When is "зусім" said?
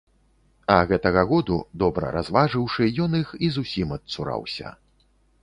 3.59-3.87